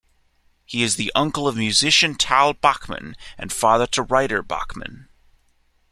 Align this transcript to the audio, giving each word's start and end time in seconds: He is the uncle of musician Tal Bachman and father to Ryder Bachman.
He 0.65 0.81
is 0.81 0.95
the 0.95 1.11
uncle 1.13 1.47
of 1.47 1.55
musician 1.55 2.15
Tal 2.15 2.53
Bachman 2.55 3.15
and 3.37 3.53
father 3.53 3.85
to 3.85 4.01
Ryder 4.01 4.41
Bachman. 4.41 5.09